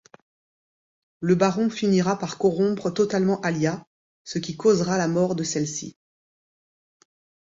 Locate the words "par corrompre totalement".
2.17-3.39